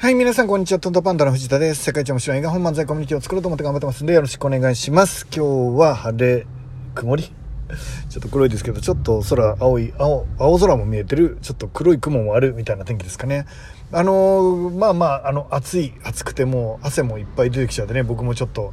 [0.00, 0.78] はい、皆さん、こんにちは。
[0.78, 1.82] トントパンダの藤田です。
[1.82, 5.26] 世界一面白い映画本漫才コミュニティを作ろうと思って頑張ってますんで、よろしくお願いします。
[5.26, 6.46] 今日は晴れ、
[6.94, 7.24] 曇り？
[8.08, 13.46] ちょっと黒いですけど、ちょっと空、青い、青、青空も見えてる、ちょっと黒い雲もあるみたいな天気ですかね。
[13.90, 18.72] あのーまあまあ、あの、暑い、暑くてもう汗もいっぱい出てきちゃってね、僕もちょっと、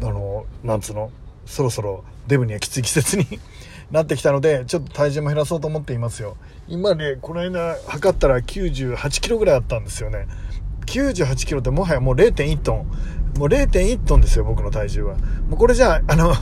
[0.00, 1.10] あのーなんつうの、
[1.44, 3.26] そろそろデブにはきつい季節に
[3.90, 6.36] なってきたので、ちょっと体重も減らそうと思っていますよ。
[6.68, 10.28] 今ね、この間測ったら98キロぐらいあったんですよね。
[10.92, 12.76] 98キロってもはやもう0.1トン。
[13.38, 15.16] もう0.1トンですよ、僕の体重は。
[15.48, 16.34] もうこれじゃあ、あの、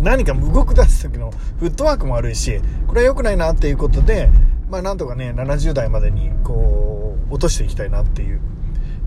[0.00, 4.28] 何か動く出す時のフットワークも悪いし、これは良くないなっていうことで、
[4.68, 8.40] まあなんとかね、70代までにこう、落としていきたいなっていう。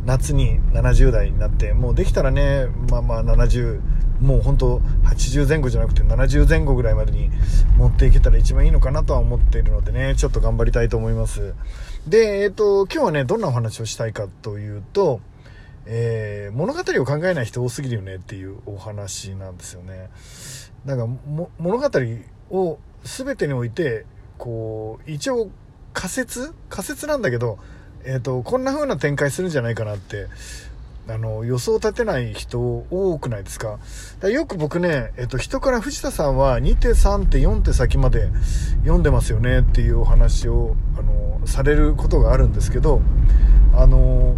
[0.05, 3.79] 夏に70代になって、もうできたらね、まあまあ70、
[4.21, 7.31] もう本当80前後じゃなくて70前後ぐらいまでに
[7.75, 11.53] 持っていけたら一番いいのかなとは思っているのでね、ちょっと頑張りたいと思います。
[12.07, 15.21] で、えっ、と、今日はね、どんなお話をしたいかというと、
[15.85, 20.09] えー物語を考えない人多すぎるよねっていうお話なんですよね。
[20.85, 21.89] なんかも物語
[22.51, 24.05] を全てにおいて
[24.37, 25.49] こう一応
[25.93, 26.53] 仮説？
[26.69, 27.57] 仮説なんだけど、
[28.03, 30.27] えー、とこんな風な展開するんじゃないかなって
[31.07, 33.79] あの予想立てない人多くないですか？
[34.19, 38.29] だかよく僕ね、えっと人から藤田さんは2手3手4手先まで
[38.81, 43.01] 読んでますよねっていうお話をあのされることがあるんですけど
[43.75, 44.35] あの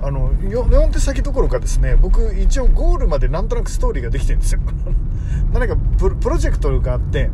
[0.00, 4.60] あの4手先どころかですね僕一応ゴールまでなんとなくストーリーができてるんですよ。
[5.52, 7.30] 何かプロプロジェクトがあって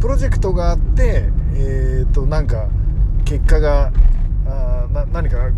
[0.00, 2.66] プロジェクトがあってえっ、となんか
[3.24, 3.90] 結果が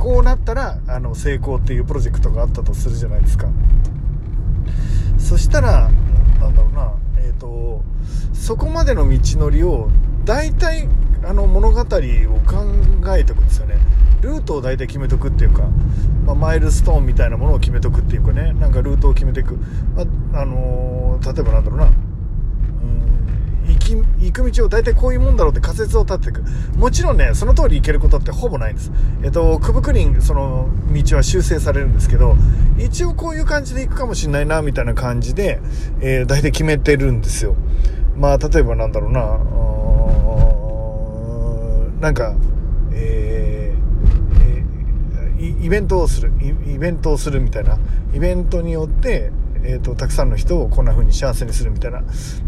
[0.06, 3.48] こうなったらあの成功っていうプロジェクトがあったとするじゃないですか。
[5.18, 5.90] そしたら
[6.38, 7.82] なんだろうなえっ、と
[8.32, 9.90] そこまでの道のりを
[10.24, 10.88] 大体
[11.24, 13.78] あの物語を考えておくんですよね。
[14.20, 15.64] ルートを大体決めとくっていうか、
[16.24, 18.52] まあ、マイルストーンみたいなものを決めとくっていうかね。
[18.52, 19.56] なんかルートを決めていく、
[19.96, 20.04] ま
[20.38, 21.90] ああのー例えばなんだろうな。
[23.86, 26.42] 行き行く道を大体こういうもんだろうって仮説を立っていく。
[26.76, 28.90] もちろんねその通り行けることってほぼないんです。
[29.22, 32.36] えっとくぶくりんその道は修正されるんですけど
[32.78, 35.60] 一応こういう感じで行くかもしれないなみたいな感じで、
[36.00, 37.54] えー大体決めてるんですよ。
[38.16, 39.20] まあ例えばなんだろうな
[41.98, 42.34] うなんか
[42.92, 43.78] えー
[44.42, 47.78] えーイベントをするイベントをするみたいな。
[48.14, 49.30] イベントによって
[49.66, 52.02] えー、とたくさんの人をこんな風に幸せにするみたいな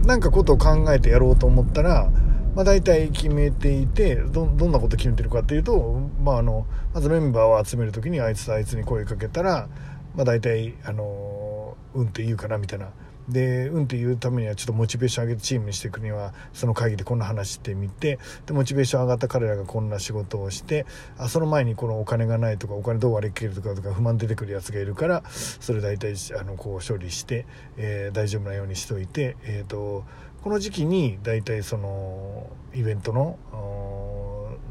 [0.05, 2.11] なんかことを考えてやろうと思ったら、
[2.55, 9.69] まあ、大体決めていてどんなこと決めてるかっていうと、まあ、あのまずメンバーを集める時にあいつとあいつに声かけたら、
[10.15, 12.89] まあ、大体あのうんって言うかなみたいな。
[13.29, 20.87] でうんって言うためにはちょっとモチベーション上げてチームにしていくにはその会議でこんな話してみてでモチベーション上がった彼らがこんな仕事をして
[21.19, 27.47] あその前にこのお金がないとかお金どう割り切るとかとか不満出てくるやつがいるからそれ大体あのこう処理して、
[27.77, 30.05] えー大丈夫なようにしといて、えー、と
[30.43, 33.39] この時期に大体そのイベントの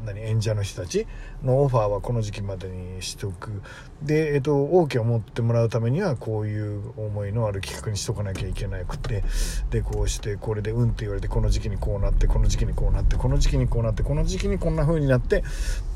[0.08, 1.06] 何演者の人たち
[1.42, 3.62] のオファーはこの時期までにしとく。
[4.02, 9.24] で、えっと OK を持ってもらうためにはこういう思いのある企画にしとかなきゃいけなくて
[9.70, 15.42] でこうしてこれで「うん」って言われてこの時期にこうなってこの時期にこうなってこの時期にこうなってこの時期にこんな風になって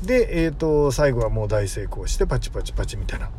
[0.03, 3.29] で、えっと最後はもう大成功してパチパチパチみたいな。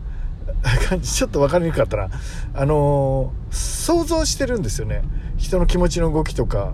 [0.89, 2.09] 感 じちょっと分かりにくかったな。
[2.55, 5.03] あのー想像してるんですよね。
[5.37, 6.73] 人の気持ちの動きとか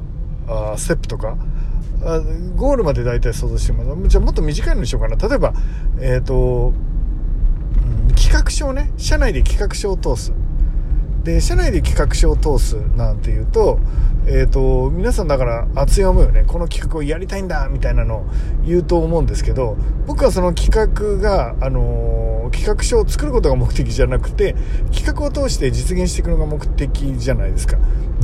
[0.48, 1.36] あステップとか。
[2.02, 2.20] あ
[2.56, 4.08] ゴールまで大体想像してます。
[4.08, 5.16] じゃあもっと短いのにしようかな。
[5.16, 5.52] 例えば
[6.00, 10.32] えっ、と、うん企画書をね社内で企画書を通す。
[11.24, 13.78] で社内で企画書を通すなんていうと,、
[14.26, 18.24] えー、と皆さんだから熱い思いをねこの企画をやりたいんだみたいなのを
[18.64, 24.54] 言うと思うんですけど僕はその企画が、あのー企画書を作ることが目的じゃなくて
[24.92, 27.78] 企画を通して実現していくのが目的じゃないですか。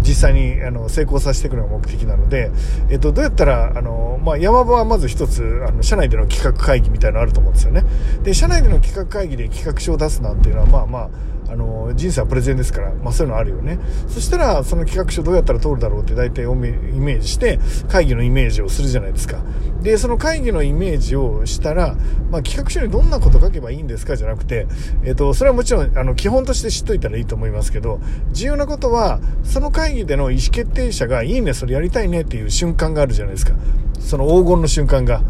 [0.06, 2.50] 実際にあの成功させていくのが目的なので、
[2.91, 7.84] えっと、どうやったらあの、まあ、山場はまず一つあの社内での企画会議みたいなのあると思うんですよね。
[8.22, 11.10] で社内での企画会議で企画書を出すなんていうのはまあまあ
[11.56, 13.78] あの人生はプレゼンですから、まあ、そういうのあるよね。
[14.08, 17.58] そしたらその企画書どうやったら通るだろうって大体イメージして
[17.88, 19.38] 会議のイメージをするじゃないですか。
[19.80, 21.97] でその会議のイメージをしたら、
[22.30, 24.66] まあ、企画書にどんなこと書けばいいんですかじゃなくて、
[25.04, 28.00] えっとそれはもちろんあの基本として知っといたらいいと思いますけど
[28.32, 33.54] 重要なことはその会議での意思決定者がいいねそれやりたいねっていう瞬間があるじゃないですか。
[33.98, 35.22] その黄金の瞬間が。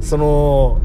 [0.00, 0.80] その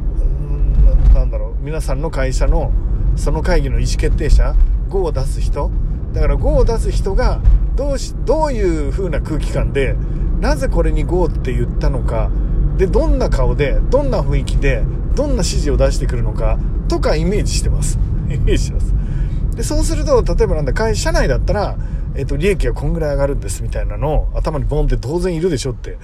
[1.13, 2.71] なんだろう皆さんの会社の
[3.17, 4.55] その会議の意思決定者
[4.89, 5.69] 5を出す人。
[6.13, 7.41] だから5を出す人が
[7.75, 9.95] どうしどういう風な空気感で
[10.39, 12.29] なぜこれに GO って言ったのか。
[12.77, 14.83] でどんな顔でどんな雰囲気で
[15.15, 16.57] どんな指示を出してくるのか。
[16.87, 17.99] とかイメージしてます。
[18.29, 18.93] イメージします。
[19.55, 21.77] でそうすると例えばなんだ会社内だったら、
[22.15, 25.97] えーと、利益がこんぐらい上がるんですみたいなのを頭にボンって当然いるでしょって。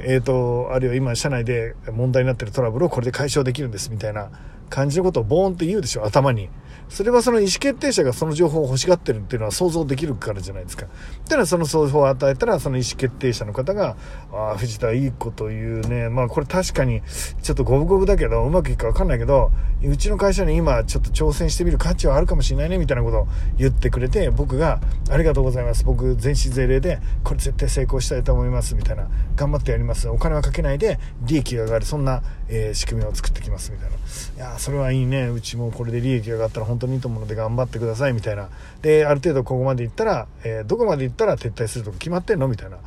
[0.00, 4.30] えーと、あるいは今社内で問題になってるトラブルをこれで解消できるんですみたいな
[4.68, 6.48] 感じのことをボーンって言うでしょ頭に。
[6.88, 10.86] それはその意思決定者がその情報を欲しがってるっていうのは想像できるからじゃないですか。
[11.28, 13.96] ただその情報を与えたら、その意思決定者の方が、
[14.32, 16.08] ああ、藤田いいこと言うね。
[16.08, 17.02] まあこれ確かに、
[17.42, 19.50] ちょっと五分五分だけど、うまくいくかわかんないけど、
[19.82, 23.28] うちの会社に今ちょっと挑戦してみる価値はあるかもしれないね、みたいなことを
[23.58, 25.84] 言ってくれて、僕が、ありがとうございます。
[25.84, 29.08] 僕、全身税霊で、これ絶対成功したいと思います、みたいな。
[29.36, 30.08] 頑張ってやります。
[30.08, 31.84] お金はかけないで、利益が上がる。
[31.84, 33.96] そんな、えー、仕組みを作ってきます、みたいな。
[34.36, 35.28] いやそれはいいね。
[35.28, 38.48] うちもこれで利益が上がったら本当にいいと思うので頑張ってくださいみたいな。
[38.82, 42.78] である程度ここまで行ったら、えー、どこまで行ったら撤退するとか決まってんのみたいな。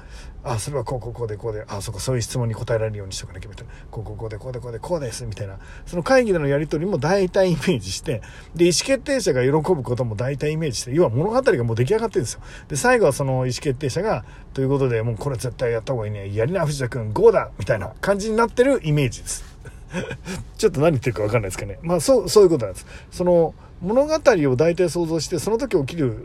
[0.44, 5.60] あそれはこうこうこうでこうであそこそういう質問に答えられるようにしとかなきゃみたいなこうこうこうでこうでこうでこうですみたいな。
[5.86, 8.22] その会議でのやり取りも大体イメージして
[8.56, 12.42] で意思決定者が喜ぶことも大体イメージして要は物語がもう出来上がってるんですよ。
[12.70, 16.34] で最後はその意思決定者がということでもうこれ絶対やった方がいいね。
[16.34, 19.51] やりな藤田君 GO だみたいな感じになってるイメージです。
[20.58, 21.80] ちょっと何言ってるか分かんないですかね。
[21.82, 22.86] まあそうそういうことなんです。
[23.12, 26.16] その物語を大体想像してその時起きる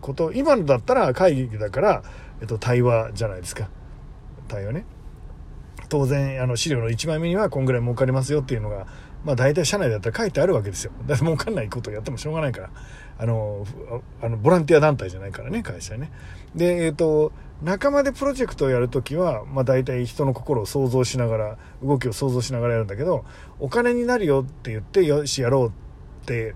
[0.00, 2.02] こと今のだったら会議だから、
[2.40, 3.68] えっと、対話じゃないですか。
[4.48, 4.84] 対話ね。
[5.88, 8.86] 当然あの資料の1枚目にはこんぐらい儲かりますよっていうのが
[9.24, 10.92] まあ大体社内だったら書いてあるわけですよ。
[11.06, 12.70] だって儲かんないことをやってもしょうがないから。
[13.16, 13.64] あの
[14.20, 16.10] あのボランティア団体じゃないからね会社ね。
[16.54, 17.32] でえっ、と
[17.64, 23.24] 仲間でプロジェクトをやるときは、まあ、大体人の心を想像しながら動きを想像しながらやるんだけど
[23.58, 25.72] お金になるよって言ってよしやろうっ
[26.26, 26.54] て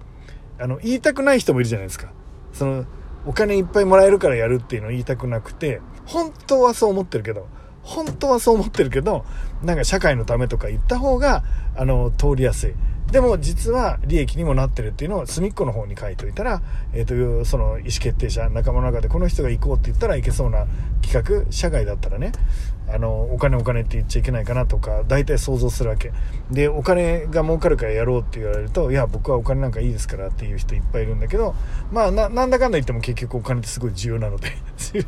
[0.60, 2.12] あの、言いたくない人もいるじゃないですか。
[2.52, 2.84] その、
[3.26, 7.46] お金いっぱいもらえるからやるっていうのを言いたくなくて、本当はそう思ってるけど、
[7.82, 9.24] 本当はそう思ってるけど、
[9.62, 11.44] なんか社会のためとか言った方が、
[11.76, 12.74] あの、通りやすい。
[13.10, 16.60] でも実は利益にもなってるっていうのを隅っこの方に書いといたら、
[16.92, 20.66] えっ、ー、と、その意思決定者、仲間の中でこの人が行こうって言ったらいけそうな
[21.00, 22.32] 企画、社外だったらね、
[22.90, 26.12] あの、お金お金って言っちゃいけないかなとか、大体想像するわけ。
[26.50, 31.54] で、お金が儲かるからやろうって言われると、いや、僕はお金なんかいいですからっていう人いっぱいいるんだけど、
[31.90, 34.48] まあ、な、なんだかんだ言っても結局お金ってすごい重要なので、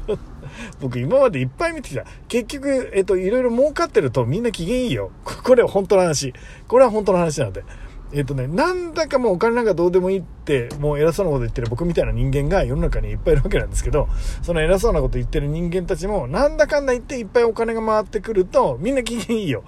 [0.80, 2.04] 僕今までいっぱい見てきた。
[2.28, 5.10] 結局、えっ、ー、と、いろいろ儲かってるとみんな機嫌いいよ。
[5.24, 6.32] これは本当の話。
[6.66, 7.62] これは本当の話なので。
[8.12, 14.08] えっ、とね、なんだかもうお金なんかどうでもいいって、もう偉そうなこと言ってる僕みたいな人間が世の中にいっぱいいるわけなんですけど、
[14.42, 19.62] その偉そうなこと言ってる人間たちも、なんだかんだ言っていっぱいお金が回ってくると、みんな機嫌いいよ。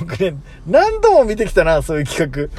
[0.00, 2.50] 僕ね、何度も見てきたな、そういう企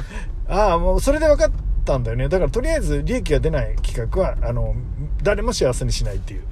[0.48, 0.54] 画。
[0.54, 1.50] ああ、もうそれで分かっ
[1.84, 2.28] たんだよね。
[2.28, 4.74] だからとりあえず利益が出ない企画は、あの、
[5.22, 6.42] 誰も幸せにしないっていう、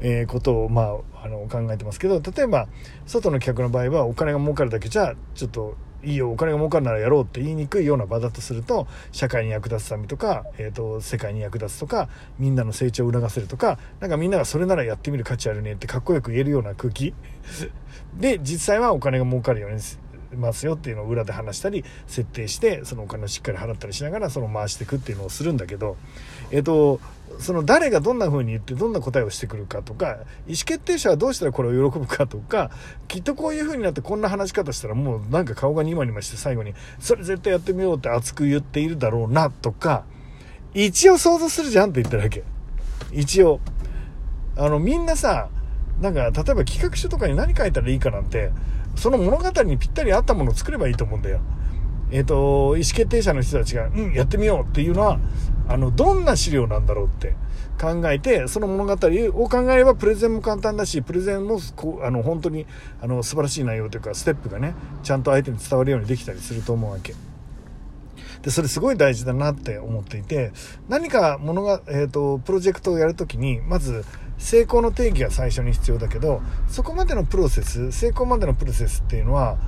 [0.00, 0.82] えー、ことを、ま
[1.14, 2.68] あ、あの、考えてますけど、例えば、
[3.06, 12.08] 外の客の場合はお金が儲かるだけじゃ、ちょっと、いいよお金が儲かるならやろうって言いにくいような場だとすると社会に役立つためとか、えーと、世界に役立つとか
[12.38, 17.14] みんなの成長を促せるとかなんかみんながそれならやってみる価値あるねってかっこよく言えるような空気。
[18.18, 19.80] で実際はお金が儲かるように
[20.36, 25.96] ますよっていうのを裏で話したり設定してそのお金をしっかり払ったりしながらその回していくっていうのをするんだけど
[26.50, 27.00] えっ、と
[27.38, 32.70] その誰がどんな風に言ってどんな答えをしてくるかとか意思決定者はどうしたらこれを喜ぶかとか
[33.08, 40.04] きっとこういう風になってこんな話し方したらもうなんか顔がニマニマして最後にそれ絶対やってみようって熱く言っているだろうなとか
[40.74, 42.42] 一応想像するじゃんって言ってるわけ。
[43.12, 43.60] 一応。
[44.56, 45.48] あのみんなさ
[46.00, 48.50] なんか例えば企画書とかに何書いたらいいかなんて
[48.96, 51.40] その物語にぴったり合ったものを作ればいいと思うんだよ。
[52.10, 55.18] えっ、ー、と、意思決定者の人たちが、うん、やってみようっていうのは、
[55.68, 57.34] あの、どんな資料なんだろうって
[57.80, 62.66] 考えて、その物語を考えれば、プレゼンも簡単だし、プレゼンも、こう、あの、本当に、
[63.00, 67.14] あの、素晴らしい内容というか、ステップがね、ちゃんと相手に伝わるようにできたりすると思うわけ。
[68.42, 70.52] で、それすごい大事だなって思っていて、
[70.88, 74.04] 何かものが、えっ、ー、と、プロジェクトをやるときに、まず、
[74.38, 79.58] 成功の定義が最初に必要だけどそこまでのプロセス成功までのプロセスっていうのは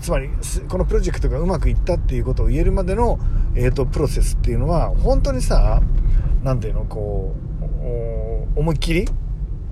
[0.00, 0.30] つまり
[0.68, 3.18] このプロジェクトがうまくいったっていうことを言えるまでの、
[3.54, 5.82] えーと、プロセスっていうのは本当にさ
[6.42, 7.34] 何ていうのこ
[8.56, 9.06] う思いっきり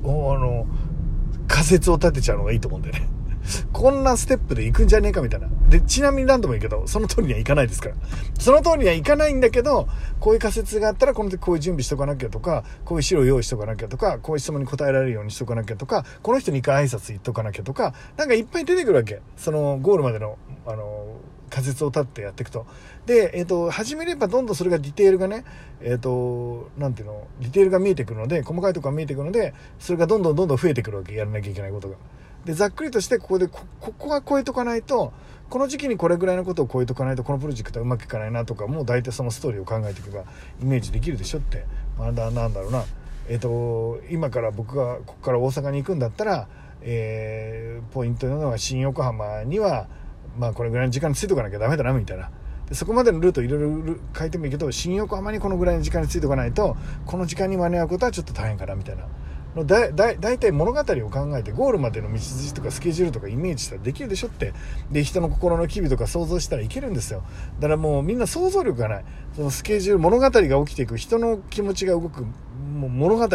[0.03, 0.67] あの
[1.49, 3.09] 仮説を立てちゃうのがいいと思うんだよね。
[3.73, 5.49] こんなステップで行くんじゃねえかみたいな。
[5.69, 7.95] で、ちなみに何度も言うけど、その通りにはいかないですから。
[8.39, 9.89] その通りにはいかないんだけど、
[10.21, 19.21] こういう仮説があったら、この時こういう準備しとかなきゃとか、こういう資料用意しとかなきゃとか、こういう質問に答えられるようにしとかなきゃとか、この人に一回挨拶言っとかなきゃとか、なんかいっぱい出てくるわけ。
[19.37, 21.17] そのゴールまでの、あの、
[21.51, 22.67] 仮説を立ってやっていくと。
[23.07, 25.45] で、えっ、ー、と、始めればどんどんそれがディテールがね、
[25.81, 31.15] えっ、ー、と、なんていうの、ディテールが見えてくるので、細かいところが見えてくるので、それがどんどんどんどん増えてくるわけ。
[31.15, 31.97] やらなきゃいけないことが。
[32.45, 35.13] で、ざっくりとしてここでこ、こは超えとかないと、
[35.51, 40.25] この時期にこれぐらいのことを超えとかないとこのプロジェクトはうまくいかないなとかもう大体そのストーリーを考えていけば
[40.61, 41.65] イメージできるでしょって。
[41.99, 42.85] まあなんだろうな。
[43.29, 46.49] えっ、ー、と今から僕がここから大阪に行くんだったら、
[46.83, 49.87] えー、ポイントなのは新横浜には
[50.39, 52.31] まあこれぐらいの時間についておかなきゃダメだなみたいな。
[52.69, 59.07] でそこまでのルートいろいろ変えてもいいけど新横浜にこのぐらいの時間についておかないとこの時間に間に合うことはちょっと大変かなみたいな。
[59.57, 64.53] だだ大体物語を考えてゴールまでの道筋とかスケジュールとかイメージしたらできるでしょって。
[64.91, 67.23] で人の心の機微とか想像したらいけるんですよ。
[67.61, 69.05] だからもうみんな想像力がない。
[69.37, 73.29] そのスケジュール物語が起きていく人の気持ちが動くもう物語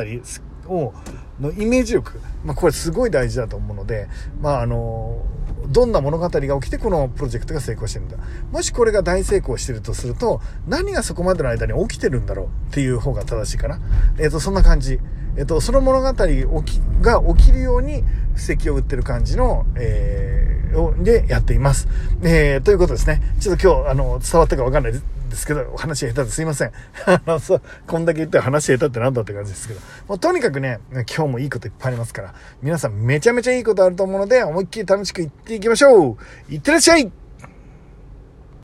[0.68, 0.94] を
[1.40, 4.08] のイメージ力、まあ、これすごい大事だと思うので、
[4.42, 5.26] まあ、あの
[5.68, 8.18] どんな物語が起きてこのプロジェクトが成功してるんだ。
[8.52, 13.80] もしこれが大成功してるとすると何がそこまでの間に起きてるんだろうっていう方が正しいかな。
[14.18, 15.00] えっ、ー、とそんな感じ。
[15.38, 18.04] えっ、とその物語が起きるように
[18.36, 21.88] 布石を打ってる感じの、えー、でやっています。
[22.22, 23.22] えー、ということですね。
[23.40, 25.00] ちょっと今日、あの、伝わったかわかんないで
[25.36, 26.72] すけど、話下手ですいません。
[27.06, 29.80] あの、そう、こんだけ言って話下手ってなんだって感じですけど。
[30.08, 36.18] もうとにかくね、今日もいいこといっぱいありますから、皆さんめちゃめちゃいいことあると思うので、思いっきり楽しくいっていきましょ
[36.50, 37.12] ういってらっしゃい